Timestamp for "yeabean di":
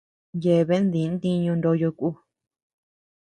0.43-1.01